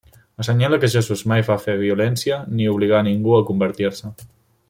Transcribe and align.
Assenyala 0.43 0.79
que 0.83 0.87
Jesús 0.93 1.21
mai 1.31 1.43
va 1.49 1.57
fer 1.65 1.75
violència 1.83 2.41
ni 2.57 2.67
obligar 2.73 3.01
a 3.03 3.07
ningú 3.09 3.37
a 3.41 3.45
convertir-se. 3.51 4.13